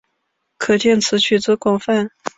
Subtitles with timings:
[0.57, 2.09] 可见此曲之广泛。